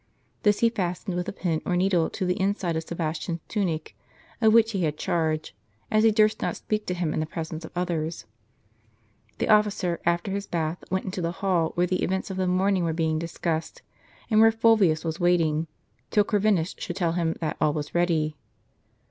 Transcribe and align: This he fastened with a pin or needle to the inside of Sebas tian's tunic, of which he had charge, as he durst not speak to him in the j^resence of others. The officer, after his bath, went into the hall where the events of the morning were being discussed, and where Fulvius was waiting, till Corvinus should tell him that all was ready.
This 0.41 0.61
he 0.61 0.69
fastened 0.71 1.15
with 1.15 1.29
a 1.29 1.31
pin 1.31 1.61
or 1.63 1.75
needle 1.77 2.09
to 2.09 2.25
the 2.25 2.39
inside 2.41 2.75
of 2.75 2.83
Sebas 2.83 3.19
tian's 3.23 3.39
tunic, 3.47 3.95
of 4.41 4.51
which 4.51 4.71
he 4.71 4.81
had 4.81 4.97
charge, 4.97 5.53
as 5.91 6.03
he 6.03 6.09
durst 6.09 6.41
not 6.41 6.55
speak 6.55 6.87
to 6.87 6.95
him 6.95 7.13
in 7.13 7.19
the 7.19 7.27
j^resence 7.27 7.65
of 7.65 7.71
others. 7.75 8.25
The 9.37 9.47
officer, 9.49 9.99
after 10.03 10.31
his 10.31 10.47
bath, 10.47 10.83
went 10.89 11.05
into 11.05 11.21
the 11.21 11.33
hall 11.33 11.73
where 11.75 11.85
the 11.85 12.01
events 12.01 12.31
of 12.31 12.37
the 12.37 12.47
morning 12.47 12.83
were 12.83 12.93
being 12.93 13.19
discussed, 13.19 13.83
and 14.31 14.41
where 14.41 14.51
Fulvius 14.51 15.05
was 15.05 15.19
waiting, 15.19 15.67
till 16.09 16.23
Corvinus 16.23 16.73
should 16.79 16.95
tell 16.95 17.11
him 17.11 17.35
that 17.39 17.57
all 17.61 17.71
was 17.73 17.93
ready. 17.93 18.35